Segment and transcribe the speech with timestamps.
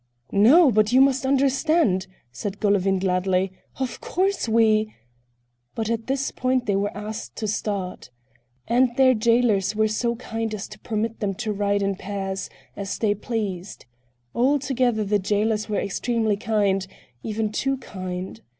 [0.31, 3.51] "No, but you must understand," said Golovin gladly.
[3.79, 4.91] "Of course, we—"
[5.75, 8.09] But at this point they were asked to start.
[8.67, 12.97] And their jailers were so kind as to permit them to ride in pairs, as
[12.97, 13.85] they pleased.
[14.33, 16.87] Altogether the jailers were extremely kind;
[17.21, 18.41] even too kind.